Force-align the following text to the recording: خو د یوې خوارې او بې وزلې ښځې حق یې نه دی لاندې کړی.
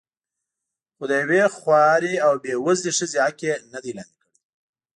خو 0.95 1.03
د 1.09 1.11
یوې 1.23 1.43
خوارې 1.57 2.13
او 2.25 2.33
بې 2.43 2.53
وزلې 2.65 2.91
ښځې 2.97 3.17
حق 3.25 3.39
یې 3.47 3.53
نه 3.73 3.79
دی 3.83 3.91
لاندې 3.97 4.15
کړی. 4.21 4.35